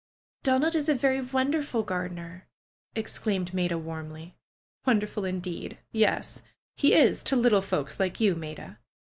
Donald 0.41 0.73
is 0.73 0.89
a 0.89 0.95
very 0.95 1.21
wonderful 1.21 1.83
gardener!'' 1.83 2.47
exclaimed 2.95 3.53
Maida 3.53 3.77
warmly. 3.77 4.33
^'Wonderful, 4.87 5.29
indeed! 5.29 5.77
Yes, 5.91 6.41
he 6.75 6.95
is 6.95 7.21
to 7.21 7.35
little 7.35 7.61
folks 7.61 7.99
like 7.99 8.19
you, 8.19 8.33
Maida." 8.33 8.79